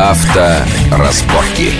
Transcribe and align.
Авторазборки. 0.00 1.72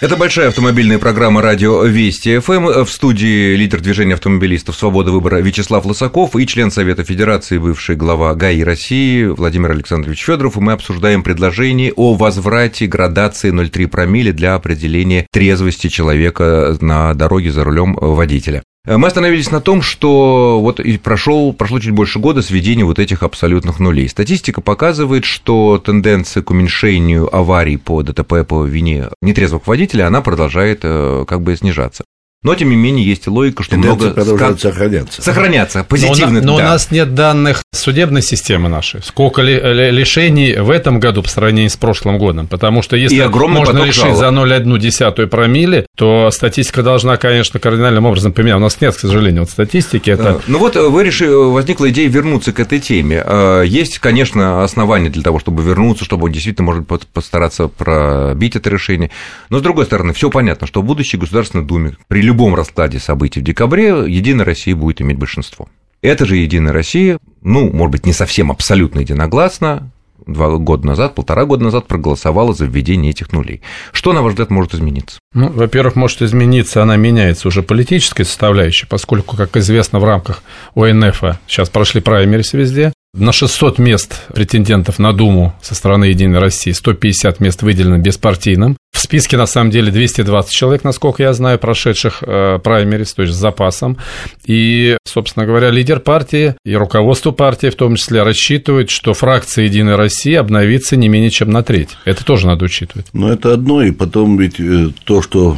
Это 0.00 0.16
большая 0.16 0.48
автомобильная 0.48 0.98
программа 0.98 1.42
«Радио 1.42 1.84
Вести 1.84 2.38
ФМ». 2.38 2.84
В 2.84 2.90
студии 2.90 3.54
лидер 3.54 3.82
движения 3.82 4.14
автомобилистов 4.14 4.74
«Свобода 4.74 5.10
выбора» 5.12 5.42
Вячеслав 5.42 5.84
Лысаков 5.84 6.36
и 6.36 6.46
член 6.46 6.70
Совета 6.70 7.04
Федерации, 7.04 7.58
бывший 7.58 7.96
глава 7.96 8.34
ГАИ 8.34 8.62
России 8.62 9.26
Владимир 9.26 9.72
Александрович 9.72 10.22
Федоров. 10.24 10.56
И 10.56 10.60
мы 10.60 10.72
обсуждаем 10.72 11.22
предложение 11.22 11.92
о 11.92 12.14
возврате 12.14 12.86
градации 12.86 13.52
0,3 13.52 13.86
промилле 13.86 14.32
для 14.32 14.54
определения 14.54 15.26
трезвости 15.30 15.88
человека 15.88 16.78
на 16.80 17.12
дороге 17.12 17.52
за 17.52 17.62
рулем 17.62 17.94
водителя. 18.00 18.62
Мы 18.96 19.06
остановились 19.06 19.50
на 19.50 19.60
том, 19.60 19.82
что 19.82 20.60
вот 20.62 20.80
и 20.80 20.96
прошел, 20.96 21.52
прошло 21.52 21.78
чуть 21.78 21.92
больше 21.92 22.18
года 22.18 22.40
с 22.40 22.48
введения 22.48 22.86
вот 22.86 22.98
этих 22.98 23.22
абсолютных 23.22 23.80
нулей. 23.80 24.08
Статистика 24.08 24.62
показывает, 24.62 25.26
что 25.26 25.76
тенденция 25.76 26.42
к 26.42 26.50
уменьшению 26.50 27.34
аварий 27.34 27.76
по 27.76 28.02
ДТП 28.02 28.46
по 28.48 28.64
вине 28.64 29.08
нетрезвых 29.20 29.66
водителей, 29.66 30.06
она 30.06 30.22
продолжает 30.22 30.80
э, 30.84 31.26
как 31.28 31.42
бы 31.42 31.54
снижаться. 31.54 32.04
Но, 32.44 32.54
тем 32.54 32.70
не 32.70 32.76
менее, 32.76 33.04
есть 33.04 33.26
логика, 33.26 33.64
что 33.64 33.72
Тенденция 33.72 34.12
много... 34.12 34.14
продолжает 34.14 34.60
сохраняться. 34.60 35.22
Сохраняться, 35.22 35.82
позитивно. 35.82 36.40
Но, 36.40 36.52
но 36.52 36.58
да. 36.58 36.64
у 36.64 36.66
нас 36.68 36.92
нет 36.92 37.12
данных 37.12 37.64
судебной 37.72 38.22
системы 38.22 38.68
нашей. 38.68 39.02
Сколько 39.02 39.42
ли, 39.42 39.54
ли, 39.54 39.90
лишений 39.90 40.54
в 40.54 40.70
этом 40.70 41.00
году 41.00 41.24
по 41.24 41.28
сравнению 41.28 41.68
с 41.68 41.76
прошлым 41.76 42.16
годом? 42.16 42.46
Потому 42.46 42.82
что 42.82 42.96
если 42.96 43.26
можно 43.26 43.84
решить 43.84 44.16
жалоб. 44.16 44.18
за 44.18 44.26
0,1 44.26 45.26
промилле, 45.26 45.86
то 45.96 46.30
статистика 46.30 46.84
должна, 46.84 47.16
конечно, 47.16 47.58
кардинальным 47.58 48.06
образом 48.06 48.32
поменяться. 48.32 48.58
У 48.58 48.60
нас 48.62 48.80
нет, 48.80 48.94
к 48.94 49.00
сожалению, 49.00 49.40
вот 49.40 49.50
статистики. 49.50 50.10
Это... 50.10 50.40
Ну 50.46 50.58
вот 50.60 50.76
вы 50.76 51.02
решили, 51.02 51.30
возникла 51.30 51.90
идея 51.90 52.08
вернуться 52.08 52.52
к 52.52 52.60
этой 52.60 52.78
теме. 52.78 53.20
Э, 53.26 53.64
Есть, 53.66 53.98
конечно, 53.98 54.62
основания 54.62 55.10
для 55.10 55.24
того, 55.24 55.40
чтобы 55.40 55.64
вернуться, 55.64 56.04
чтобы 56.04 56.30
действительно, 56.30 56.66
может 56.66 56.86
быть, 56.86 57.04
постараться 57.08 57.66
пробить 57.66 58.54
это 58.54 58.70
решение. 58.70 59.10
Но, 59.50 59.58
с 59.58 59.62
другой 59.62 59.86
стороны, 59.86 60.12
все 60.12 60.30
понятно, 60.30 60.68
что 60.68 60.82
в 60.82 60.84
будущей 60.84 61.16
Государственной 61.16 61.64
Думе 61.64 61.96
при 62.06 62.27
любом 62.28 62.54
раскладе 62.54 62.98
событий 62.98 63.40
в 63.40 63.42
декабре 63.42 63.88
Единая 64.06 64.44
Россия 64.44 64.76
будет 64.76 65.00
иметь 65.00 65.16
большинство. 65.18 65.68
Это 66.02 66.26
же 66.26 66.36
Единая 66.36 66.72
Россия, 66.72 67.18
ну, 67.42 67.72
может 67.72 67.92
быть, 67.92 68.06
не 68.06 68.12
совсем 68.12 68.52
абсолютно 68.52 69.00
единогласно, 69.00 69.90
два 70.26 70.50
года 70.58 70.86
назад, 70.86 71.14
полтора 71.14 71.44
года 71.46 71.64
назад 71.64 71.86
проголосовала 71.86 72.52
за 72.52 72.66
введение 72.66 73.10
этих 73.10 73.32
нулей. 73.32 73.62
Что, 73.92 74.12
на 74.12 74.22
ваш 74.22 74.32
взгляд, 74.32 74.50
может 74.50 74.74
измениться? 74.74 75.18
Ну, 75.32 75.48
во-первых, 75.48 75.96
может 75.96 76.22
измениться, 76.22 76.82
она 76.82 76.96
меняется 76.96 77.48
уже 77.48 77.62
политической 77.62 78.24
составляющей, 78.24 78.86
поскольку, 78.86 79.36
как 79.36 79.56
известно, 79.56 79.98
в 79.98 80.04
рамках 80.04 80.42
ОНФ 80.74 81.22
сейчас 81.46 81.70
прошли 81.70 82.00
праймерис 82.00 82.52
везде. 82.52 82.92
На 83.14 83.32
600 83.32 83.78
мест 83.78 84.26
претендентов 84.34 84.98
на 84.98 85.14
Думу 85.14 85.54
со 85.62 85.74
стороны 85.74 86.04
Единой 86.04 86.40
России 86.40 86.72
150 86.72 87.40
мест 87.40 87.62
выделено 87.62 87.96
беспартийным. 87.96 88.76
В 88.92 88.98
списке, 89.00 89.38
на 89.38 89.46
самом 89.46 89.70
деле, 89.70 89.90
220 89.90 90.52
человек, 90.52 90.84
насколько 90.84 91.22
я 91.22 91.32
знаю, 91.32 91.58
прошедших 91.58 92.22
э, 92.22 92.58
праймерис, 92.62 93.14
то 93.14 93.22
есть 93.22 93.32
с 93.32 93.38
запасом. 93.38 93.96
И, 94.44 94.98
собственно 95.04 95.46
говоря, 95.46 95.70
лидер 95.70 96.00
партии 96.00 96.56
и 96.66 96.74
руководство 96.74 97.30
партии 97.30 97.68
в 97.68 97.76
том 97.76 97.96
числе 97.96 98.22
рассчитывают, 98.24 98.90
что 98.90 99.14
фракция 99.14 99.64
Единой 99.64 99.94
России 99.94 100.34
обновится 100.34 100.96
не 100.96 101.08
менее 101.08 101.30
чем 101.30 101.50
на 101.50 101.62
треть. 101.62 101.96
Это 102.04 102.26
тоже 102.26 102.46
надо 102.46 102.66
учитывать. 102.66 103.06
Но 103.14 103.32
это 103.32 103.54
одно, 103.54 103.82
и 103.82 103.90
потом 103.90 104.36
ведь 104.36 104.60
э, 104.60 104.88
то, 105.04 105.22
что 105.22 105.56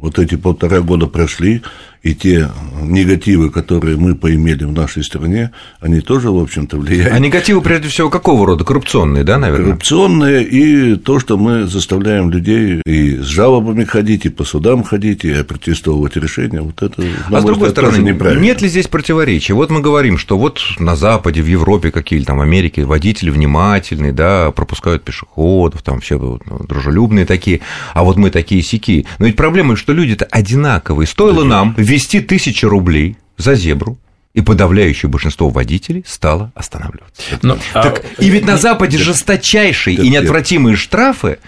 вот 0.00 0.18
эти 0.18 0.36
полтора 0.36 0.80
года 0.80 1.06
прошли, 1.06 1.62
и 2.02 2.14
те 2.14 2.48
негативы, 2.80 3.50
которые 3.50 3.96
мы 3.96 4.14
поимели 4.14 4.64
в 4.64 4.72
нашей 4.72 5.04
стране, 5.04 5.50
они 5.80 6.00
тоже, 6.00 6.30
в 6.30 6.38
общем-то, 6.38 6.78
влияют. 6.78 7.12
А 7.12 7.18
негативы, 7.18 7.60
прежде 7.60 7.88
всего, 7.88 8.08
какого 8.08 8.46
рода? 8.46 8.64
Коррупционные, 8.64 9.22
да, 9.22 9.38
наверное? 9.38 9.66
Коррупционные, 9.66 10.44
и 10.44 10.96
то, 10.96 11.20
что 11.20 11.36
мы 11.36 11.66
заставляем 11.66 12.30
людей 12.30 12.80
и 12.86 13.18
с 13.18 13.26
жалобами 13.26 13.84
ходить, 13.84 14.24
и 14.24 14.30
по 14.30 14.44
судам 14.44 14.82
ходить, 14.82 15.24
и 15.24 15.42
протестовывать 15.42 16.16
решения, 16.16 16.62
вот 16.62 16.82
это, 16.82 17.02
А 17.30 17.40
с 17.40 17.44
другой 17.44 17.68
взгляд, 17.68 17.88
стороны, 17.88 18.08
неправильно. 18.08 18.42
нет 18.42 18.62
ли 18.62 18.68
здесь 18.68 18.86
противоречия? 18.86 19.52
Вот 19.52 19.70
мы 19.70 19.80
говорим, 19.80 20.16
что 20.16 20.38
вот 20.38 20.60
на 20.78 20.96
Западе, 20.96 21.42
в 21.42 21.46
Европе 21.46 21.90
какие-то 21.90 22.28
там, 22.28 22.38
в 22.38 22.42
Америке 22.42 22.84
водители 22.84 23.28
внимательные, 23.30 24.12
да, 24.12 24.50
пропускают 24.52 25.04
пешеходов, 25.04 25.82
там 25.82 26.00
все 26.00 26.18
вот, 26.18 26.46
ну, 26.46 26.60
дружелюбные 26.66 27.26
такие, 27.26 27.60
а 27.92 28.04
вот 28.04 28.16
мы 28.16 28.30
такие 28.30 28.62
сики. 28.62 29.06
Но 29.18 29.26
ведь 29.26 29.36
проблема, 29.36 29.76
что 29.76 29.92
люди-то 29.92 30.24
одинаковые. 30.24 31.06
Стоило 31.06 31.44
нам 31.44 31.74
ввести 31.90 32.20
тысячи 32.20 32.64
рублей 32.64 33.16
за 33.36 33.54
зебру, 33.54 33.98
и 34.32 34.42
подавляющее 34.42 35.10
большинство 35.10 35.48
водителей 35.48 36.04
стало 36.06 36.52
останавливаться. 36.54 37.20
Ну, 37.42 37.58
а- 37.74 37.82
Так, 37.82 38.04
и 38.18 38.28
ведь 38.30 38.46
на 38.46 38.56
Западе 38.56 38.96
жесточайшие 38.96 39.96
и 39.96 40.08
неотвратимые 40.08 40.76
штрафы 40.76 41.38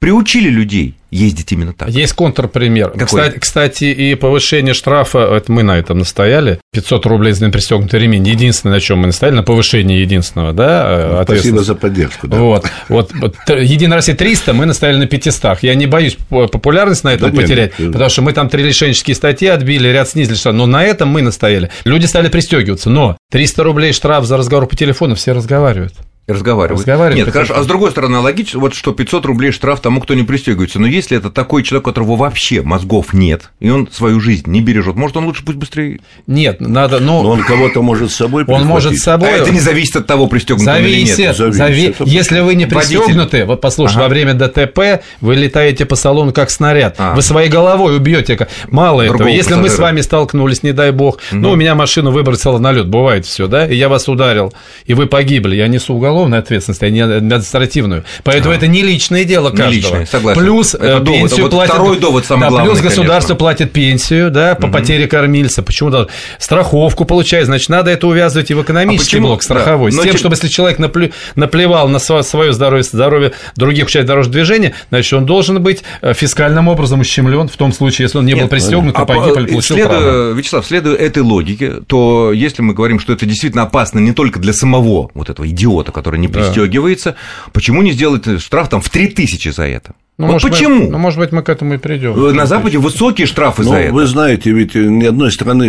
приучили 0.00 0.48
людей 0.48 0.94
ездить 1.10 1.50
именно 1.52 1.72
так. 1.72 1.88
Есть 1.90 2.12
контрпример. 2.14 2.90
Какой? 2.90 3.06
Кстати, 3.06 3.38
кстати, 3.38 3.84
и 3.84 4.14
повышение 4.14 4.74
штрафа, 4.74 5.18
это 5.18 5.50
мы 5.50 5.62
на 5.64 5.76
этом 5.76 5.98
настояли, 5.98 6.60
500 6.72 7.04
рублей 7.06 7.32
за 7.32 7.46
непристегнутый 7.46 7.98
ремень, 8.00 8.26
единственное, 8.26 8.74
на 8.76 8.80
чем 8.80 8.98
мы 9.00 9.06
настояли, 9.08 9.34
на 9.36 9.42
повышение 9.42 10.00
единственного, 10.00 10.52
да, 10.52 10.84
э, 10.88 10.98
Спасибо 11.00 11.20
ответственности. 11.20 11.66
за 11.66 11.74
поддержку. 11.74 12.28
Да. 12.28 12.38
Вот, 12.38 12.66
вот, 12.88 13.36
Единая 13.48 13.96
Россия 13.96 14.14
300, 14.14 14.52
мы 14.54 14.66
настояли 14.66 14.96
на 14.98 15.06
500. 15.06 15.58
Я 15.62 15.74
не 15.74 15.86
боюсь 15.86 16.16
по- 16.28 16.46
популярность 16.46 17.02
на 17.04 17.12
этом 17.12 17.32
Да 17.34 17.40
потерять, 17.42 17.78
нет. 17.78 17.92
потому 17.92 18.08
что 18.08 18.22
мы 18.22 18.32
там 18.32 18.48
три 18.48 18.62
лишенческие 18.62 19.14
статьи 19.16 19.48
отбили, 19.48 19.88
ряд 19.88 20.08
снизили 20.08 20.36
штраф, 20.36 20.54
но 20.54 20.66
на 20.66 20.84
этом 20.84 21.08
мы 21.08 21.22
настояли. 21.22 21.70
Люди 21.84 22.06
стали 22.06 22.28
пристегиваться, 22.28 22.88
но 22.88 23.16
300 23.32 23.64
рублей 23.64 23.92
штраф 23.92 24.24
за 24.24 24.36
разговор 24.36 24.66
по 24.68 24.76
телефону, 24.76 25.16
все 25.16 25.32
разговаривают. 25.32 25.94
Разговаривать. 26.30 26.80
Разговаривать 26.80 27.24
Нет, 27.24 27.32
хорошо. 27.32 27.54
А 27.56 27.62
с 27.62 27.66
другой 27.66 27.90
стороны, 27.90 28.18
логично, 28.18 28.60
вот 28.60 28.74
что 28.74 28.92
500 28.92 29.24
рублей 29.26 29.50
штраф 29.50 29.80
тому, 29.80 30.00
кто 30.00 30.14
не 30.14 30.22
пристегивается. 30.22 30.78
Но 30.78 30.86
если 30.86 31.16
это 31.16 31.30
такой 31.30 31.62
человек, 31.62 31.86
у 31.86 31.90
которого 31.90 32.16
вообще 32.16 32.62
мозгов 32.62 33.12
нет, 33.12 33.50
и 33.60 33.70
он 33.70 33.88
свою 33.90 34.20
жизнь 34.20 34.48
не 34.50 34.60
бережет, 34.60 34.96
может, 34.96 35.16
он 35.16 35.24
лучше 35.24 35.44
пусть 35.44 35.58
быстрее. 35.58 36.00
Нет, 36.26 36.60
надо, 36.60 37.00
ну, 37.00 37.22
Но 37.22 37.30
он 37.30 37.42
кого-то 37.42 37.82
может 37.82 38.10
с 38.10 38.14
собой 38.14 38.44
он 38.46 38.64
может 38.64 38.96
с 38.96 39.02
собой... 39.02 39.28
А 39.28 39.32
это 39.32 39.50
не 39.50 39.60
зависит 39.60 39.96
от 39.96 40.06
того, 40.06 40.26
пристегнут 40.26 40.66
он 40.68 40.76
или 40.76 41.02
нет. 41.02 41.16
Зависит, 41.16 41.54
Зависит. 41.54 42.00
зави- 42.00 42.08
Если 42.08 42.40
вы 42.40 42.54
не 42.54 42.66
пристегнуты, 42.66 43.44
вот 43.44 43.60
послушай, 43.60 43.94
Ага. 43.94 44.02
во 44.02 44.08
время 44.08 44.34
ДТП 44.34 45.02
вы 45.20 45.34
летаете 45.34 45.84
по 45.86 45.96
салону 45.96 46.32
как 46.32 46.50
снаряд. 46.50 46.94
А. 46.98 47.14
Вы 47.14 47.22
своей 47.22 47.48
головой 47.48 47.96
убьете. 47.96 48.46
Мало 48.70 49.02
этого. 49.02 49.18
Другого 49.18 49.36
Если 49.36 49.54
мы 49.54 49.62
с 49.62 49.72
пассажира. 49.72 49.82
вами 49.86 50.00
столкнулись, 50.02 50.62
не 50.62 50.72
дай 50.72 50.92
бог, 50.92 51.18
ну, 51.32 51.50
у 51.52 51.56
меня 51.56 51.74
машину 51.74 52.10
выбросила 52.10 52.58
на 52.58 52.72
лед, 52.72 52.88
бывает 52.88 53.26
все, 53.26 53.46
да, 53.46 53.66
и 53.66 53.74
я 53.74 53.88
вас 53.88 54.08
ударил, 54.08 54.52
и 54.86 54.94
вы 54.94 55.06
погибли, 55.06 55.56
я 55.56 55.66
несу 55.68 55.94
уголовную 55.94 56.19
ответственность, 56.26 56.82
а 56.82 56.90
не 56.90 57.00
административную. 57.00 58.04
Поэтому 58.24 58.54
это 58.54 58.66
не 58.66 58.82
личное 58.82 59.24
дело 59.24 59.50
Не 59.50 59.56
каждого. 59.56 59.72
личное, 59.74 60.06
согласен. 60.06 60.40
Плюс 60.40 60.74
Это 60.74 60.84
э, 60.84 60.88
довод. 61.00 61.06
пенсию 61.20 61.42
Вот 61.42 61.50
платит... 61.52 61.72
второй 61.74 61.98
довод 61.98 62.24
самый 62.26 62.42
да, 62.42 62.48
главный, 62.48 62.70
Плюс 62.70 62.80
государство 62.82 63.34
конечно. 63.34 63.34
платит 63.36 63.72
пенсию, 63.72 64.30
да, 64.30 64.54
по 64.54 64.68
потере 64.68 65.06
кормильца. 65.06 65.62
Почему? 65.62 65.90
Да, 65.90 66.06
страховку 66.38 67.04
получает, 67.04 67.46
значит, 67.46 67.68
надо 67.68 67.90
это 67.90 68.06
увязывать 68.06 68.50
и 68.50 68.54
в 68.54 68.62
экономический 68.62 69.16
почему? 69.16 69.28
блок 69.28 69.42
страховой. 69.42 69.90
Да, 69.90 69.98
С 69.98 70.00
тем, 70.02 70.10
тем- 70.12 70.18
чтобы 70.18 70.34
если 70.34 70.48
человек 70.48 70.78
наплю- 70.78 71.12
наплевал 71.34 71.88
на 71.88 71.98
свое 71.98 72.52
здоровье, 72.52 72.82
здоровье 72.84 73.32
других 73.56 73.86
участников 73.86 74.08
дорожного 74.08 74.32
движения, 74.34 74.74
значит, 74.90 75.12
он 75.12 75.26
должен 75.26 75.62
быть 75.62 75.82
э, 76.02 76.14
фискальным 76.14 76.68
образом 76.68 77.00
ущемлен 77.00 77.48
в 77.48 77.56
том 77.56 77.72
случае, 77.72 78.04
если 78.06 78.18
он 78.18 78.26
не 78.26 78.34
был 78.34 78.42
Нет, 78.42 78.50
пристегнут, 78.50 78.96
А 78.96 79.04
погиб 79.04 79.36
или 79.36 79.46
по- 79.46 79.52
получил 79.52 79.76
следуя, 79.76 80.00
травму. 80.00 80.32
Вячеслав, 80.34 80.66
следуя 80.66 80.96
этой 80.96 81.22
логике, 81.22 81.72
то 81.86 82.32
если 82.32 82.62
мы 82.62 82.74
говорим, 82.74 82.98
что 83.00 83.12
это 83.12 83.26
действительно 83.26 83.62
опасно 83.64 83.98
не 83.98 84.12
только 84.12 84.38
для 84.38 84.52
самого 84.52 85.10
вот 85.14 85.28
этого 85.30 85.48
идиота, 85.48 85.92
который 86.00 86.18
не 86.20 86.28
Да. 86.28 86.40
пристегивается, 86.40 87.14
почему 87.52 87.82
не 87.82 87.92
сделать 87.92 88.40
штраф 88.40 88.68
там 88.68 88.80
в 88.80 88.88
3000 88.88 89.50
за 89.50 89.64
это? 89.64 89.94
Ну, 90.20 90.26
вот 90.26 90.32
может, 90.34 90.50
почему? 90.50 90.90
ну, 90.90 90.98
может 90.98 91.18
быть, 91.18 91.32
мы 91.32 91.42
к 91.42 91.48
этому 91.48 91.74
и 91.74 91.78
придем. 91.78 92.36
На 92.36 92.46
Западе 92.46 92.78
высокие 92.78 93.26
штрафы 93.26 93.62
Ну, 93.62 93.70
за 93.70 93.76
это. 93.76 93.92
вы 93.94 94.06
знаете, 94.06 94.50
ведь 94.50 94.74
ни 94.74 95.04
одной 95.04 95.32
страны, 95.32 95.64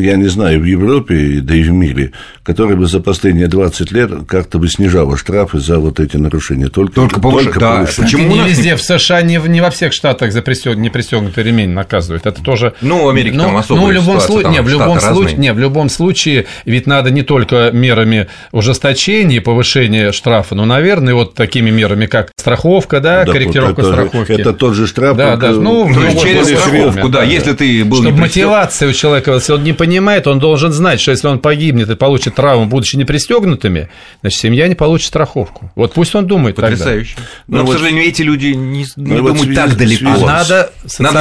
я 0.00 0.16
не 0.16 0.28
знаю, 0.28 0.60
в 0.60 0.64
Европе, 0.64 1.40
да 1.42 1.54
и 1.54 1.62
в 1.62 1.72
мире, 1.72 2.12
которая 2.42 2.76
бы 2.76 2.86
за 2.86 3.00
последние 3.00 3.48
20 3.48 3.90
лет 3.92 4.10
как-то 4.28 4.58
бы 4.58 4.68
снижала 4.68 5.16
штрафы 5.16 5.58
за 5.58 5.78
вот 5.78 5.98
эти 6.00 6.16
нарушения. 6.16 6.68
Только, 6.68 6.92
Только 6.94 7.20
повыш- 7.20 7.58
да, 7.58 7.76
повышение. 7.78 8.12
почему? 8.12 8.28
не 8.34 8.48
везде, 8.48 8.76
в 8.76 8.82
США, 8.82 9.22
не, 9.22 9.38
в- 9.40 9.48
не 9.48 9.60
во 9.60 9.70
всех 9.70 9.92
штатах 9.92 10.32
за 10.32 10.40
непристегнутый 10.40 11.42
ремень 11.42 11.70
наказывают. 11.70 12.26
Это 12.26 12.42
тоже... 12.42 12.74
Ну, 12.80 13.04
в 13.04 13.08
Америке 13.08 13.36
там 13.38 13.56
особая 13.56 13.82
ну, 13.84 13.88
в 13.88 13.92
любом 13.92 14.20
ситуация, 14.20 14.26
случае, 14.26 14.42
там 14.44 14.52
не, 14.52 14.62
в 14.62 14.68
любом 14.68 15.00
случае, 15.00 15.36
не, 15.38 15.52
в 15.52 15.58
любом 15.58 15.88
случае, 15.88 16.46
ведь 16.64 16.86
надо 16.86 17.10
не 17.10 17.22
только 17.22 17.70
мерами 17.72 18.28
ужесточения 18.52 19.36
и 19.36 19.40
повышения 19.40 20.12
штрафа, 20.12 20.54
но, 20.54 20.64
наверное, 20.64 21.14
вот 21.14 21.34
такими 21.34 21.70
мерами, 21.70 22.06
как 22.06 22.30
страховка, 22.36 23.00
да, 23.00 23.24
Да, 23.24 23.32
корректировка 23.32 23.80
вот 23.82 23.88
это- 23.88 23.95
страховки. 23.96 24.32
Это 24.32 24.52
тот 24.52 24.74
же 24.74 24.86
штраф. 24.86 25.16
Да, 25.16 25.36
да, 25.36 25.52
ну, 25.52 25.92
То 25.92 26.02
есть 26.02 26.14
вот 26.14 26.22
через 26.24 26.46
страховку, 26.46 27.08
да, 27.08 27.20
да, 27.20 27.24
если 27.24 27.50
да. 27.50 27.56
ты 27.56 27.84
был 27.84 28.02
Чтобы 28.02 28.18
мотивация 28.18 28.88
у 28.88 28.92
человека, 28.92 29.32
если 29.32 29.52
он 29.52 29.64
не 29.64 29.72
понимает, 29.72 30.26
он 30.26 30.38
должен 30.38 30.72
знать, 30.72 31.00
что 31.00 31.10
если 31.10 31.28
он 31.28 31.38
погибнет 31.38 31.90
и 31.90 31.96
получит 31.96 32.34
травму, 32.34 32.66
будучи 32.66 32.96
не 32.96 33.04
пристегнутыми, 33.04 33.88
значит, 34.20 34.40
семья 34.40 34.68
не 34.68 34.74
получит 34.74 35.08
страховку. 35.08 35.70
Вот 35.74 35.94
пусть 35.94 36.14
он 36.14 36.26
думает 36.26 36.56
тогда. 36.56 36.70
Потрясающе. 36.70 37.16
Ну 37.46 37.58
Но, 37.58 37.66
к 37.66 37.72
сожалению, 37.72 38.04
эти 38.04 38.22
люди 38.22 38.46
не, 38.48 38.80
не 38.80 38.86
Ну 38.96 39.22
вот 39.22 39.36
думают 39.36 39.54
так 39.54 39.76
далеко. 39.76 40.06
А 40.06 40.18
надо, 40.18 40.72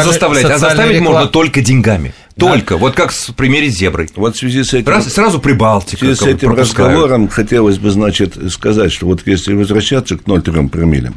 заставлять, 0.04 0.46
а 0.46 0.58
заставить 0.58 1.02
можно 1.02 1.28
только 1.28 1.62
деньгами. 1.62 2.14
Только, 2.38 2.76
вот 2.78 2.96
как 2.96 3.12
в 3.12 3.34
примере 3.34 3.72
с 3.72 3.78
зеброй. 3.78 4.10
Вот 4.16 4.36
в 4.36 4.40
связи 4.40 4.64
с 4.64 4.74
этим... 4.74 4.90
Раз, 4.90 5.12
сразу 5.14 5.40
Прибалтика. 5.40 5.98
В 5.98 6.00
связи 6.00 6.16
с 6.16 6.22
этим 6.24 6.50
пропускают. 6.50 6.92
разговором 6.92 7.30
хотелось 7.30 7.78
бы, 7.78 7.92
значит, 7.92 8.36
сказать, 8.52 8.92
что 8.92 9.06
вот 9.06 9.22
если 9.26 9.54
возвращаться 9.54 10.18
к 10.18 10.24
0,3 10.24 10.68
промиллям, 10.68 11.16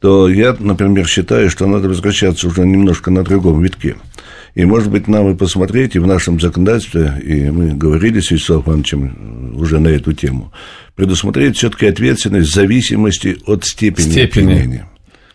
то 0.00 0.28
я, 0.28 0.56
например, 0.58 1.06
считаю, 1.06 1.50
что 1.50 1.66
надо 1.66 1.88
возвращаться 1.88 2.46
уже 2.48 2.66
немножко 2.66 3.10
на 3.10 3.22
другом 3.22 3.62
витке. 3.62 3.96
И, 4.54 4.64
может 4.64 4.90
быть, 4.90 5.06
нам 5.06 5.30
и 5.30 5.36
посмотреть, 5.36 5.96
и 5.96 5.98
в 5.98 6.06
нашем 6.06 6.40
законодательстве, 6.40 7.20
и 7.22 7.50
мы 7.50 7.74
говорили 7.74 8.20
с 8.20 8.30
Вячеславом 8.30 8.64
Ивановичем 8.64 9.54
уже 9.56 9.78
на 9.80 9.88
эту 9.88 10.12
тему, 10.14 10.52
предусмотреть 10.94 11.56
все-таки 11.56 11.86
ответственность 11.86 12.50
в 12.50 12.54
зависимости 12.54 13.38
от 13.46 13.64
степени, 13.64 14.10
степени. 14.10 14.52
опьянения 14.52 14.88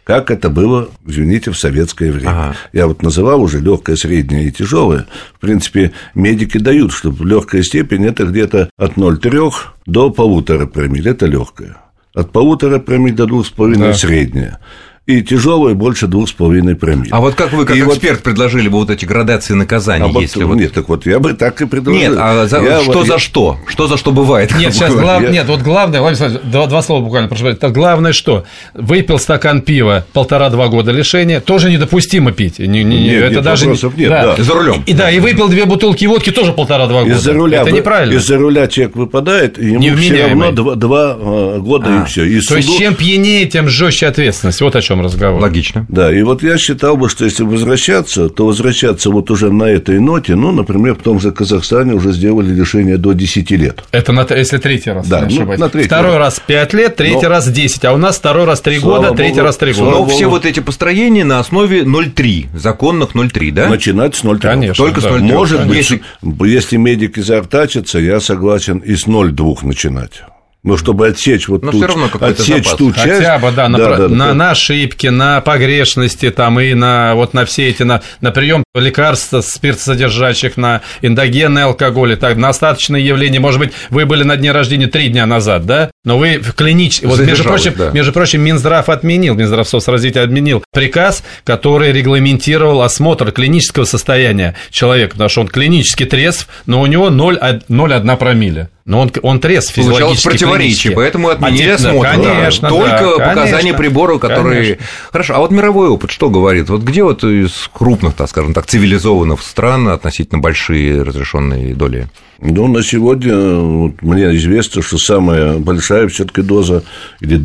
как 0.04 0.32
это 0.32 0.50
было, 0.50 0.90
извините, 1.06 1.52
в 1.52 1.58
советское 1.58 2.12
время. 2.12 2.30
Ага. 2.30 2.56
Я 2.74 2.88
вот 2.88 3.04
называл 3.04 3.42
уже 3.42 3.60
легкое, 3.60 3.96
среднее 3.96 4.48
и 4.48 4.52
тяжелое. 4.52 5.06
В 5.36 5.40
принципе, 5.40 5.92
медики 6.16 6.58
дают, 6.58 6.92
что 6.92 7.16
легкая 7.20 7.64
степень 7.64 8.06
это 8.06 8.26
где-то 8.26 8.70
от 8.78 8.96
0,3 8.96 9.52
до 9.86 10.10
полутора 10.10 10.66
промилле. 10.66 11.12
Это 11.12 11.28
легкое. 11.28 11.78
От 12.14 12.32
полутора 12.32 12.80
промилле 12.80 13.16
до 13.16 13.26
двух 13.26 13.48
с 13.48 13.50
половиной 13.50 13.90
да. 13.90 13.94
средняя 13.94 14.60
и 15.08 15.24
тяжелое 15.24 15.74
больше 15.74 16.06
двух 16.06 16.30
с 16.30 16.32
половиной 16.32 16.76
промилле. 16.76 17.10
А 17.12 17.20
вот 17.20 17.34
как 17.34 17.52
вы, 17.54 17.66
как 17.66 17.76
и 17.76 17.82
эксперт, 17.82 18.18
вот... 18.18 18.24
предложили 18.24 18.68
бы 18.68 18.78
вот 18.78 18.92
эти 18.92 19.04
градации 19.04 19.56
наказаний, 19.56 20.06
а 20.06 20.20
если 20.20 20.44
вот... 20.44 20.56
Нет, 20.56 20.74
так 20.74 20.90
вот 20.90 21.08
я 21.08 21.20
бы 21.20 21.34
так 21.34 21.60
и 21.62 21.66
предложил. 21.66 22.00
Нет, 22.00 22.14
а 22.20 22.46
за... 22.46 22.62
я 22.62 22.82
что 22.82 23.00
вот... 23.00 23.08
за 23.08 23.18
что? 23.18 23.58
Что 23.68 23.88
за 23.88 23.98
что 23.98 24.12
бывает? 24.12 24.56
Нет, 24.56 24.76
сейчас 24.76 24.94
глав... 24.94 25.24
я... 25.24 25.30
нет, 25.30 25.48
вот 25.48 25.62
главное, 25.62 26.02
Владимир 26.02 26.40
два, 26.44 26.68
два 26.68 26.84
слова 26.84 27.04
буквально, 27.04 27.30
прошу 27.30 27.48
это 27.48 27.70
главное 27.70 28.14
что? 28.14 28.46
Выпил 28.76 29.18
стакан 29.18 29.62
пива, 29.62 30.06
полтора-два 30.14 30.68
года 30.68 30.92
лишения, 30.92 31.42
тоже 31.42 31.72
недопустимо 31.72 32.32
пить. 32.32 32.60
Не, 32.60 32.84
не, 32.84 33.04
нет, 33.04 33.24
это 33.24 33.36
нет, 33.36 33.44
даже 33.44 33.66
вопросов 33.66 33.98
нет, 33.98 34.10
да. 34.10 34.36
да. 34.36 34.44
За 34.44 34.54
рулем. 34.54 34.84
И, 34.86 34.94
да, 34.94 35.10
и 35.10 35.20
выпил 35.20 35.48
две 35.48 35.66
бутылки 35.66 36.06
водки 36.06 36.30
тоже 36.30 36.54
полтора-два 36.54 37.02
года. 37.04 37.16
Из-за 37.16 37.34
руля, 37.34 37.64
это 37.64 37.72
неправильно. 37.72 38.18
Из-за 38.18 38.38
руля 38.38 38.68
человек 38.68 38.96
выпадает, 38.96 39.58
и 39.58 39.72
ему 39.72 39.98
все 39.98 40.28
равно 40.28 40.52
два, 40.52 40.76
два 40.76 41.18
э, 41.20 41.58
года 41.60 41.88
а, 41.88 42.04
и 42.04 42.06
все. 42.06 42.24
И 42.24 42.40
то 42.40 42.46
суду... 42.46 42.58
есть 42.58 42.78
чем 42.78 42.94
пьянее, 42.94 43.48
тем 43.48 43.68
жестче 43.68 44.06
ответственность. 44.06 44.62
Вот 44.62 44.76
о 44.76 44.82
чем 44.82 44.91
разговор. 45.00 45.42
Логично. 45.42 45.86
Да, 45.88 46.12
и 46.12 46.22
вот 46.24 46.44
я 46.44 46.58
считал 46.58 46.98
бы, 46.98 47.08
что 47.08 47.24
если 47.24 47.44
возвращаться, 47.44 48.28
то 48.28 48.48
возвращаться 48.48 49.12
вот 49.12 49.32
уже 49.32 49.52
на 49.52 49.64
этой 49.64 50.00
ноте, 50.00 50.36
ну, 50.36 50.52
например, 50.52 50.96
в 50.96 51.04
том 51.04 51.20
же 51.20 51.32
Казахстане 51.32 51.94
уже 51.94 52.12
сделали 52.12 52.54
решение 52.60 52.98
до 52.98 53.14
10 53.14 53.52
лет. 53.52 53.84
Это 53.92 54.12
на, 54.12 54.26
если 54.30 54.58
третий 54.58 54.92
раз, 54.92 55.08
да, 55.08 55.28
ну, 55.30 55.58
на 55.58 55.70
третий 55.70 55.88
Второй 55.88 56.18
раз. 56.18 56.38
раз 56.38 56.44
5 56.46 56.74
лет, 56.74 56.96
третий 56.96 57.24
Но... 57.24 57.30
раз 57.30 57.48
10, 57.48 57.86
а 57.86 57.94
у 57.94 57.98
нас 57.98 58.18
второй 58.18 58.46
раз 58.46 58.62
3 58.62 58.80
года, 58.80 59.08
Богу, 59.08 59.16
третий 59.16 59.42
раз 59.42 59.58
3 59.58 59.74
года. 59.74 59.92
Но 59.92 60.06
все 60.08 60.28
вот 60.28 60.46
эти 60.46 60.60
построения 60.60 61.24
на 61.24 61.40
основе 61.40 61.84
0,3, 61.84 62.58
законных 62.58 63.16
0,3, 63.16 63.52
да? 63.52 63.70
Начинать 63.70 64.16
с 64.16 64.24
0,3. 64.24 64.40
Конечно. 64.40 64.84
Только 64.84 65.02
да. 65.02 65.10
с 65.10 65.12
0,3. 65.12 65.34
Может 65.34 65.58
конечно. 65.60 65.68
быть, 65.70 65.78
если, 65.78 66.48
если 66.48 66.78
медики 66.78 67.20
заортачатся, 67.20 68.00
я 68.00 68.20
согласен 68.20 68.80
и 68.80 68.96
с 68.96 69.08
0,2 69.08 69.66
начинать. 69.66 70.24
Но 70.64 70.78
чтобы 70.78 71.08
отсечь 71.08 71.48
вот 71.48 71.64
Но 71.64 71.72
тут, 71.72 71.84
равно 71.84 72.10
отсечь 72.20 72.66
запас. 72.66 72.78
ту 72.78 72.94
часть, 72.94 73.18
хотя 73.18 73.40
бы 73.40 73.52
да, 73.52 73.68
на, 73.68 73.78
да, 73.80 73.86
про, 73.88 73.98
да, 73.98 74.08
на, 74.10 74.28
да. 74.28 74.34
на 74.34 74.52
ошибки, 74.52 75.08
на 75.08 75.42
погрешности 75.42 76.30
там 76.30 76.60
и 76.60 76.74
на 76.76 77.16
вот 77.16 77.34
на 77.34 77.46
все 77.46 77.70
эти 77.70 77.84
на, 77.84 78.02
на 78.22 78.32
прием 78.32 78.64
лекарств 78.76 79.34
спиртосодержащих, 79.44 80.58
на 80.58 80.82
эндогенный 81.02 81.64
алкоголь, 81.64 82.16
так 82.16 82.38
на 82.38 82.50
остаточные 82.50 83.06
явления. 83.06 83.40
Может 83.40 83.60
быть, 83.60 83.74
вы 83.90 84.06
были 84.06 84.24
на 84.24 84.38
дне 84.38 84.52
рождения 84.52 84.88
три 84.88 85.10
дня 85.10 85.26
назад, 85.26 85.66
да? 85.66 85.91
Но 86.04 86.18
вы 86.18 86.40
в 86.40 86.54
клинически. 86.54 87.06
Вот 87.06 87.20
между 87.20 87.44
прочим, 87.44 87.76
да. 87.78 87.92
между 87.92 88.12
прочим, 88.12 88.42
Минздрав 88.42 88.90
отменил, 88.90 89.36
Минздрав 89.36 89.70
соцразвития 89.70 90.24
отменил 90.24 90.64
приказ, 90.72 91.24
который 91.44 91.92
регламентировал 91.92 92.82
осмотр 92.82 93.32
клинического 93.32 93.86
состояния 93.86 94.56
человека, 94.72 95.12
потому 95.12 95.30
что 95.30 95.42
он 95.42 95.48
клинически 95.48 96.06
трезв, 96.06 96.48
но 96.66 96.82
у 96.82 96.88
него 96.88 97.10
0,1 97.10 98.18
промилле. 98.18 98.70
Но 98.84 99.00
он, 99.02 99.12
он 99.22 99.40
трезв 99.40 99.74
физиологически. 99.74 100.28
противоречие, 100.28 100.94
поэтому 100.94 101.30
отменили 101.30 101.70
а, 101.70 101.76
осмотр. 101.76 102.10
Конечно, 102.10 102.70
Только 102.70 103.18
да, 103.20 103.28
показания 103.28 103.60
конечно, 103.60 103.78
прибора, 103.78 104.18
которые... 104.18 104.62
Конечно. 104.62 104.86
Хорошо, 105.12 105.36
а 105.36 105.38
вот 105.38 105.52
мировой 105.52 105.90
опыт 105.90 106.10
что 106.10 106.32
говорит? 106.32 106.68
Вот 106.70 106.82
где 106.82 107.04
вот 107.04 107.24
из 107.24 107.70
крупных, 107.72 108.16
так 108.16 108.28
скажем 108.28 108.56
так, 108.56 108.66
цивилизованных 108.66 109.40
стран 109.44 109.88
относительно 109.90 110.42
большие 110.42 111.04
разрешенные 111.04 111.76
доли? 111.76 112.10
Ну, 112.42 112.68
на 112.68 112.82
сегодня 112.82 113.38
вот, 113.38 114.02
мне 114.02 114.36
известно, 114.36 114.82
что 114.82 114.98
самая 114.98 115.60
большая 115.60 116.08
все-таки 116.08 116.42
доза 116.42 116.84
или 117.20 117.40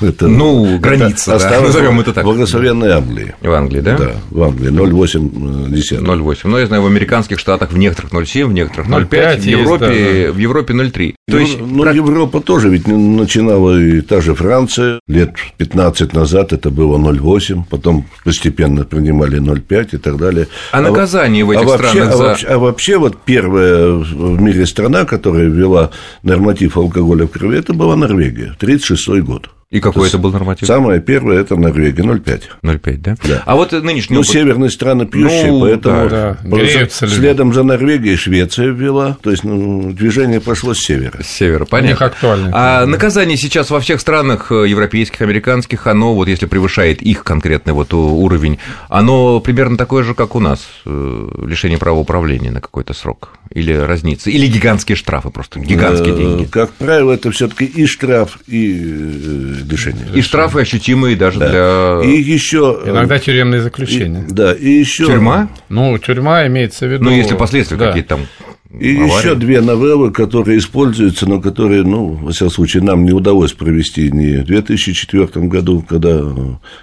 это 0.00 0.26
ну 0.26 0.78
граница, 0.78 1.34
это, 1.34 1.50
да, 1.50 1.60
назовем 1.60 2.00
это 2.00 2.14
так. 2.14 2.24
В 2.24 2.28
благословенной 2.28 2.92
Англии. 2.92 3.34
В 3.42 3.52
Англии, 3.52 3.80
да? 3.80 3.98
Да, 3.98 4.12
в 4.30 4.42
Англии 4.42 4.70
0,8 4.70 5.68
0,8. 5.68 6.38
Но 6.44 6.58
я 6.58 6.66
знаю, 6.66 6.82
в 6.82 6.86
американских 6.86 7.38
штатах 7.38 7.72
в 7.72 7.78
некоторых 7.78 8.12
0,7, 8.12 8.46
в 8.46 8.52
некоторых 8.52 8.88
0,5, 8.88 9.38
в 9.38 9.44
Европе, 9.44 9.86
да, 9.86 10.26
да. 10.26 10.32
в 10.32 10.38
Европе 10.38 10.74
0,3. 10.74 11.14
То 11.28 11.34
ну, 11.34 11.38
есть, 11.38 11.58
ну, 11.60 11.92
Европа 11.92 12.40
тоже 12.40 12.70
ведь 12.70 12.86
начинала 12.86 13.78
и 13.78 14.00
та 14.00 14.22
же 14.22 14.34
Франция 14.34 15.00
лет 15.08 15.34
15 15.58 16.14
назад 16.14 16.54
это 16.54 16.70
было 16.70 16.96
0,8, 16.96 17.64
потом 17.68 18.06
постепенно 18.24 18.84
принимали 18.84 19.38
0,5 19.38 19.88
и 19.92 19.98
так 19.98 20.16
далее. 20.16 20.48
А, 20.72 20.78
а 20.78 20.80
наказание 20.80 21.44
в 21.44 21.50
этих 21.50 21.66
а 21.66 21.76
странах 21.76 21.94
вообще, 21.94 22.06
за... 22.06 22.14
а, 22.14 22.28
вообще, 22.28 22.46
а 22.46 22.58
вообще 22.58 22.96
вот 22.96 23.18
первая 23.26 24.04
в 24.38 24.40
мире 24.40 24.66
страна, 24.66 25.04
которая 25.04 25.48
ввела 25.48 25.90
норматив 26.22 26.76
алкоголя 26.76 27.26
в 27.26 27.30
крови, 27.30 27.58
это 27.58 27.74
была 27.74 27.96
Норвегия, 27.96 28.54
1936 28.60 29.20
год. 29.24 29.50
И 29.70 29.80
какой 29.80 30.08
это 30.08 30.16
был 30.16 30.32
норматив? 30.32 30.66
Самое 30.66 30.98
первое– 30.98 31.38
это 31.40 31.54
Норвегия, 31.54 32.02
0,5. 32.02 32.42
0,5, 32.62 32.96
да? 32.96 33.16
Да. 33.22 33.42
А 33.44 33.54
вот 33.54 33.72
нынешний 33.72 34.14
Ну, 34.14 34.20
опыт... 34.20 34.32
северные 34.32 34.70
страны 34.70 35.04
пьющие, 35.04 35.52
ну, 35.52 35.60
поэтому 35.60 36.08
да, 36.08 36.38
да. 36.42 36.88
следом 36.88 37.52
за 37.52 37.62
Норвегией 37.64 38.16
Швеция 38.16 38.68
ввела, 38.68 39.18
то 39.22 39.30
есть 39.30 39.44
ну, 39.44 39.92
движение 39.92 40.40
пошло 40.40 40.72
с 40.72 40.78
севера. 40.78 41.22
С 41.22 41.26
севера, 41.26 41.66
понятно. 41.66 41.88
них 41.90 42.00
актуально. 42.00 42.50
А 42.54 42.86
наказание 42.86 43.36
сейчас 43.36 43.68
во 43.68 43.80
всех 43.80 44.00
странах 44.00 44.50
э, 44.50 44.66
европейских, 44.66 45.20
американских, 45.20 45.86
оно, 45.86 46.14
вот 46.14 46.28
если 46.28 46.46
превышает 46.46 47.02
их 47.02 47.22
конкретный 47.22 47.74
вот 47.74 47.92
уровень, 47.92 48.58
оно 48.88 49.38
примерно 49.40 49.76
такое 49.76 50.02
же, 50.02 50.14
как 50.14 50.34
у 50.34 50.40
нас, 50.40 50.66
э, 50.86 51.28
лишение 51.44 51.76
права 51.76 51.98
управления 51.98 52.50
на 52.50 52.62
какой-то 52.62 52.94
срок? 52.94 53.34
Или 53.50 53.74
разница? 53.74 54.30
Или 54.30 54.46
гигантские 54.46 54.96
штрафы 54.96 55.28
просто, 55.28 55.60
гигантские 55.60 56.14
э, 56.14 56.16
деньги? 56.16 56.44
Как 56.44 56.70
правило, 56.70 57.12
это 57.12 57.30
все 57.32 57.48
таки 57.48 57.66
и 57.66 57.84
штраф, 57.84 58.38
и 58.46 59.57
лишение. 59.64 60.06
И 60.14 60.22
штрафы 60.22 60.60
ощутимые 60.60 61.16
даже 61.16 61.38
да. 61.38 62.00
для... 62.00 62.10
И 62.10 62.20
еще... 62.20 62.80
Иногда 62.84 63.18
тюремные 63.18 63.62
заключения. 63.62 64.24
И, 64.28 64.32
да, 64.32 64.52
и 64.52 64.70
еще... 64.70 65.06
Тюрьма? 65.06 65.48
Ну, 65.68 65.96
тюрьма 65.98 66.46
имеется 66.46 66.86
в 66.86 66.92
виду... 66.92 67.04
Ну, 67.04 67.10
если 67.10 67.34
последствия 67.34 67.76
да. 67.76 67.88
какие-то 67.88 68.08
там 68.08 68.20
и 68.70 68.96
Авария. 68.96 69.16
еще 69.16 69.34
две 69.34 69.60
новеллы, 69.62 70.12
которые 70.12 70.58
используются, 70.58 71.26
но 71.26 71.40
которые, 71.40 71.84
ну, 71.84 72.08
во 72.08 72.32
всяком 72.32 72.52
случае, 72.52 72.82
нам 72.82 73.04
не 73.04 73.12
удалось 73.12 73.52
провести 73.52 74.10
ни 74.10 74.36
в 74.36 74.44
2004 74.44 75.46
году, 75.46 75.84
когда 75.88 76.20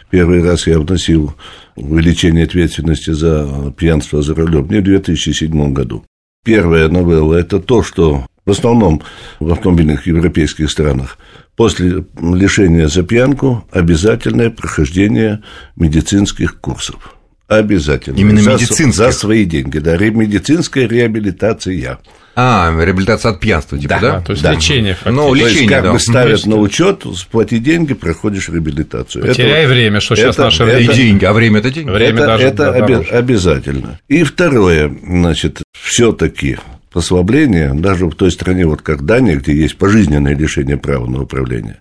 первый 0.09 0.43
раз 0.43 0.65
я 0.65 0.79
вносил 0.79 1.35
увеличение 1.75 2.45
ответственности 2.45 3.11
за 3.11 3.71
пьянство 3.77 4.23
за 4.23 4.33
рулем, 4.33 4.67
ни 4.67 4.79
в 4.79 4.83
2007 4.83 5.73
году. 5.73 6.03
Первая 6.43 6.89
новелла– 6.89 7.35
это 7.35 7.59
то, 7.59 7.83
что 7.83 8.25
в 8.45 8.51
основном 8.51 9.01
в 9.39 9.51
автомобильных 9.51 10.07
европейских 10.07 10.69
странах 10.69 11.17
после 11.55 12.05
лишения 12.21 12.87
за 12.87 13.03
пьянку 13.03 13.65
обязательное 13.71 14.49
прохождение 14.49 15.41
медицинских 15.75 16.59
курсов. 16.59 17.15
Обязательно. 17.47 18.17
Именно 18.17 18.41
за, 18.41 18.53
медицинских? 18.53 18.95
За 18.95 19.11
свои 19.11 19.45
деньги, 19.45 19.77
да. 19.77 19.97
Медицинская 19.97 20.87
реабилитация. 20.87 21.99
А, 22.35 22.73
реабилитация 22.83 23.31
от 23.31 23.39
пьянства, 23.39 23.77
типа, 23.77 23.99
да? 24.01 24.11
да? 24.13 24.21
То 24.21 24.31
есть 24.31 24.43
да. 24.43 24.53
лечение. 24.53 24.97
Ну, 25.05 25.33
лечение, 25.33 25.69
как 25.69 25.83
да. 25.83 25.93
бы 25.93 25.99
ставят 25.99 26.45
на 26.47 26.57
учет, 26.57 27.03
сплати 27.15 27.59
деньги, 27.59 27.93
проходишь 27.93 28.49
реабилитацию. 28.49 29.25
Потеряй 29.25 29.63
это, 29.63 29.73
время, 29.73 29.99
что 29.99 30.15
сейчас 30.15 30.35
это, 30.35 30.45
наше 30.45 30.63
время. 30.65 30.79
И 30.79 30.95
деньги, 30.95 31.23
а 31.23 31.33
время 31.33 31.59
это 31.59 31.69
деньги. 31.69 31.89
Время 31.89 32.17
это, 32.17 32.25
даже 32.25 32.43
это 32.47 32.71
оби- 32.71 33.07
обязательно. 33.09 33.99
И 34.07 34.23
второе, 34.23 34.93
значит, 35.07 35.61
все-таки 35.79 36.57
послабление, 36.95 37.73
даже 37.73 38.05
в 38.05 38.15
той 38.15 38.31
стране, 38.31 38.65
вот 38.65 38.81
как 38.81 39.03
Дания, 39.03 39.35
где 39.35 39.53
есть 39.53 39.77
пожизненное 39.77 40.33
лишение 40.33 40.77
права 40.77 41.05
на 41.05 41.23
управление, 41.23 41.79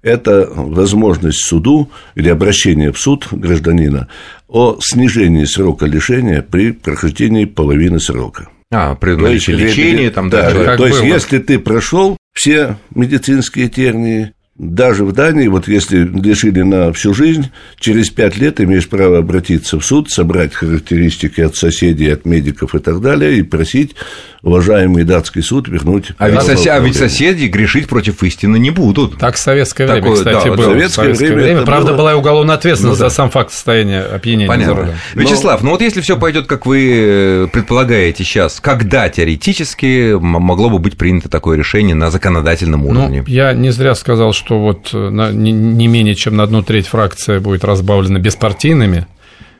это 0.00 0.48
возможность 0.50 1.44
суду 1.44 1.90
или 2.14 2.30
обращение 2.30 2.90
в 2.90 2.98
суд 2.98 3.28
гражданина 3.30 4.08
о 4.48 4.78
снижении 4.80 5.44
срока 5.44 5.84
лишения 5.84 6.40
при 6.40 6.72
прохождении 6.72 7.44
половины 7.44 8.00
срока. 8.00 8.48
А, 8.72 8.94
при 8.94 9.14
наличии 9.14 9.52
лечения, 9.52 10.10
там, 10.10 10.30
да, 10.30 10.50
да 10.50 10.78
то 10.78 10.86
есть, 10.86 11.02
если 11.02 11.40
ты 11.40 11.58
прошел 11.58 12.16
все 12.32 12.78
медицинские 12.94 13.68
тернии, 13.68 14.32
даже 14.56 15.04
в 15.04 15.12
Дании, 15.12 15.48
вот 15.48 15.66
если 15.66 16.04
лишили 16.04 16.62
на 16.62 16.92
всю 16.92 17.12
жизнь, 17.12 17.50
через 17.80 18.10
пять 18.10 18.36
лет 18.36 18.60
имеешь 18.60 18.88
право 18.88 19.18
обратиться 19.18 19.80
в 19.80 19.84
суд, 19.84 20.10
собрать 20.10 20.54
характеристики 20.54 21.40
от 21.40 21.56
соседей, 21.56 22.08
от 22.12 22.24
медиков 22.24 22.72
и 22.76 22.78
так 22.78 23.00
далее, 23.00 23.38
и 23.38 23.42
просить 23.42 23.96
уважаемый 24.42 25.04
датский 25.04 25.42
суд 25.42 25.66
вернуть. 25.66 26.12
А 26.18 26.28
ведь, 26.28 26.42
сосед, 26.42 26.72
а 26.72 26.78
ведь 26.78 26.96
соседи 26.96 27.46
грешить 27.46 27.88
против 27.88 28.22
истины 28.22 28.58
не 28.58 28.70
будут. 28.70 29.18
Так 29.18 29.34
в 29.34 29.38
советское 29.38 29.86
время, 29.86 30.02
Такое, 30.02 30.16
кстати, 30.18 30.44
да, 30.44 30.50
было. 30.50 30.56
В 30.56 30.64
советское, 30.64 31.02
в 31.02 31.04
советское 31.04 31.26
время, 31.26 31.42
время 31.42 31.62
правда, 31.62 31.88
было... 31.88 31.96
была 31.96 32.12
и 32.12 32.14
уголовная 32.14 32.54
ответственность 32.54 33.00
ну, 33.00 33.04
да. 33.04 33.08
за 33.08 33.14
сам 33.14 33.30
факт 33.30 33.52
состояния 33.52 34.02
опьянения 34.02 34.46
Понятно. 34.46 34.74
рулем. 34.74 34.94
Вячеслав, 35.14 35.62
Но... 35.62 35.66
ну 35.66 35.72
вот 35.72 35.80
если 35.80 36.00
все 36.02 36.18
пойдет, 36.18 36.46
как 36.46 36.66
вы 36.66 36.90
э, 36.92 37.46
предполагаете 37.52 38.22
сейчас, 38.22 38.60
когда 38.60 39.08
теоретически 39.08 40.12
могло 40.14 40.68
бы 40.68 40.78
быть 40.78 40.96
принято 40.98 41.28
такое 41.28 41.56
решение 41.56 41.94
на 41.94 42.10
законодательном 42.10 42.82
ну, 42.82 42.90
уровне? 42.90 43.24
Ну, 43.26 43.32
я 43.32 43.54
не 43.54 43.70
зря 43.70 43.94
сказал, 43.94 44.34
что 44.34 44.43
вот 44.50 44.90
э, 44.92 45.10
на, 45.10 45.30
не, 45.32 45.52
не 45.52 45.86
менее 45.86 46.14
чем 46.14 46.36
на 46.36 46.42
одну 46.44 46.62
треть 46.62 46.86
фракция 46.86 47.40
будет 47.40 47.64
разбавлена 47.64 48.18
беспартийными 48.18 49.06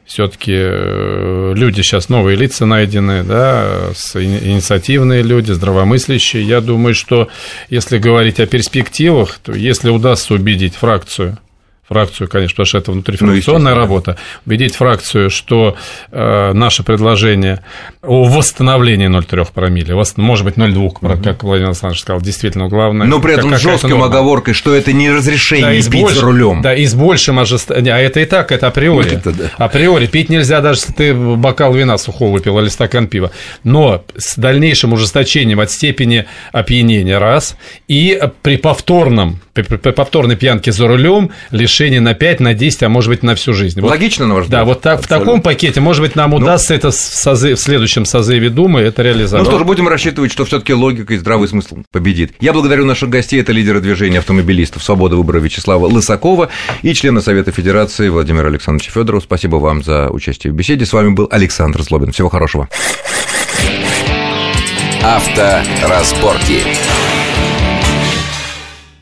все-таки 0.04 0.52
э, 0.54 1.52
люди 1.56 1.80
сейчас 1.80 2.08
новые 2.08 2.36
лица 2.36 2.66
найдены, 2.66 3.24
да, 3.24 3.90
инициативные 4.14 5.22
люди, 5.22 5.52
здравомыслящие. 5.52 6.42
Я 6.42 6.60
думаю, 6.60 6.94
что 6.94 7.28
если 7.70 7.98
говорить 7.98 8.38
о 8.38 8.46
перспективах, 8.46 9.38
то 9.42 9.52
если 9.52 9.90
удастся 9.90 10.34
убедить 10.34 10.74
фракцию 10.74 11.38
фракцию, 11.88 12.28
конечно, 12.28 12.54
потому 12.54 12.66
что 12.66 12.78
это 12.78 12.92
внутрифракционная 12.92 13.74
ну, 13.74 13.80
работа, 13.80 14.16
убедить 14.46 14.74
фракцию, 14.74 15.30
что 15.30 15.76
э, 16.10 16.52
наше 16.52 16.82
предложение 16.82 17.62
о 18.02 18.24
восстановлении 18.24 19.08
0,3 19.08 19.48
промилле, 19.52 19.94
может 20.16 20.44
быть, 20.44 20.54
0,2, 20.54 20.86
угу. 20.86 21.22
как 21.22 21.42
Владимир 21.42 21.68
Александрович 21.68 22.00
сказал, 22.00 22.22
действительно 22.22 22.68
главное. 22.68 23.06
Но 23.06 23.20
при 23.20 23.34
этом 23.34 23.56
жестким 23.56 24.02
оговоркой, 24.02 24.54
что 24.54 24.74
это 24.74 24.92
не 24.92 25.10
разрешение 25.10 25.82
да, 25.82 25.90
пить 25.90 26.02
больш... 26.02 26.14
за 26.14 26.22
рулем. 26.22 26.62
Да, 26.62 26.74
и 26.74 26.86
с 26.86 26.94
большим 26.94 27.38
ожесточением, 27.38 27.94
а 27.94 27.98
это 27.98 28.20
и 28.20 28.24
так, 28.24 28.50
это 28.50 28.68
априори. 28.68 29.04
Вот 29.04 29.12
это, 29.12 29.32
да. 29.32 29.50
Априори 29.58 30.06
пить 30.06 30.30
нельзя, 30.30 30.60
даже 30.60 30.80
если 30.80 30.92
ты 30.92 31.14
бокал 31.14 31.74
вина 31.74 31.98
сухого 31.98 32.32
выпил 32.32 32.58
или 32.60 32.68
стакан 32.68 33.08
пива. 33.08 33.30
Но 33.62 34.04
с 34.16 34.36
дальнейшим 34.36 34.92
ужесточением 34.92 35.60
от 35.60 35.70
степени 35.70 36.26
опьянения, 36.52 37.18
раз, 37.18 37.56
и 37.88 38.20
при 38.42 38.56
повторном, 38.56 39.40
при 39.62 39.92
повторной 39.92 40.36
пьянке 40.36 40.72
за 40.72 40.88
рулем 40.88 41.30
лишение 41.50 42.00
на 42.00 42.14
5, 42.14 42.40
на 42.40 42.54
10, 42.54 42.82
а 42.82 42.88
может 42.88 43.10
быть, 43.10 43.22
на 43.22 43.34
всю 43.34 43.52
жизнь. 43.52 43.80
Вот, 43.80 43.88
Логично, 43.88 44.26
на 44.26 44.34
ваш 44.34 44.44
взгляд? 44.44 44.62
Да, 44.62 44.64
вот 44.64 44.80
так, 44.80 45.02
в 45.02 45.06
таком 45.06 45.42
пакете, 45.42 45.80
может 45.80 46.02
быть, 46.02 46.16
нам 46.16 46.30
ну, 46.30 46.36
удастся 46.36 46.74
это 46.74 46.90
в, 46.90 46.94
созыв, 46.94 47.58
в 47.58 47.62
следующем 47.62 48.04
созыве 48.04 48.50
Думы 48.50 48.80
это 48.80 49.02
реализовать. 49.02 49.44
Ну 49.44 49.50
что 49.50 49.60
ж, 49.60 49.64
будем 49.64 49.88
рассчитывать, 49.88 50.32
что 50.32 50.44
все 50.44 50.58
таки 50.58 50.74
логика 50.74 51.14
и 51.14 51.16
здравый 51.16 51.48
смысл 51.48 51.78
победит. 51.90 52.34
Я 52.40 52.52
благодарю 52.52 52.84
наших 52.84 53.10
гостей, 53.10 53.40
это 53.40 53.52
лидеры 53.52 53.80
движения 53.80 54.18
автомобилистов 54.18 54.82
«Свобода 54.82 55.16
выбора» 55.16 55.38
Вячеслава 55.38 55.86
Лысакова 55.86 56.50
и 56.82 56.92
члена 56.92 57.20
Совета 57.20 57.52
Федерации 57.52 58.08
Владимира 58.08 58.48
Александровича 58.48 58.90
Федорова. 58.92 59.20
Спасибо 59.20 59.56
вам 59.56 59.82
за 59.82 60.10
участие 60.10 60.52
в 60.52 60.56
беседе. 60.56 60.84
С 60.84 60.92
вами 60.92 61.10
был 61.10 61.28
Александр 61.30 61.82
Злобин. 61.82 62.12
Всего 62.12 62.28
хорошего. 62.28 62.68
Авторазборки. 65.02 66.62